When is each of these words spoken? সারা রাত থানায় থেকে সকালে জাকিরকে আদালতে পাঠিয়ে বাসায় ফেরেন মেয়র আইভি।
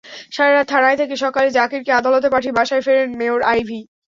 সারা 0.31 0.51
রাত 0.53 0.67
থানায় 0.71 0.97
থেকে 1.01 1.15
সকালে 1.23 1.49
জাকিরকে 1.57 1.91
আদালতে 1.99 2.27
পাঠিয়ে 2.33 2.57
বাসায় 2.59 2.83
ফেরেন 2.85 3.09
মেয়র 3.19 3.41
আইভি। 3.51 3.79